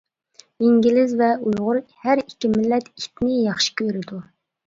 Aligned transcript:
ئىنگلىز 0.67 1.11
ۋە 1.19 1.27
ئۇيغۇر 1.49 1.81
ھەر 2.07 2.23
ئىككى 2.23 2.51
مىللەت 2.53 2.89
ئىتنى 2.93 3.35
ياخشى 3.43 3.77
كۆرىدۇ. 3.83 4.23